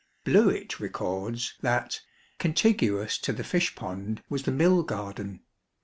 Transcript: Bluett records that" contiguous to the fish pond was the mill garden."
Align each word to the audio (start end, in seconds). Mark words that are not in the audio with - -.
Bluett 0.25 0.79
records 0.79 1.53
that" 1.61 2.01
contiguous 2.39 3.19
to 3.19 3.31
the 3.31 3.43
fish 3.43 3.75
pond 3.75 4.23
was 4.29 4.41
the 4.41 4.51
mill 4.51 4.81
garden." 4.81 5.41